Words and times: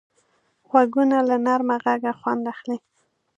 غوږونه 0.69 1.17
له 1.29 1.35
نرمه 1.45 1.75
غږه 1.83 2.11
خوند 2.19 2.43
اخلي 2.53 2.77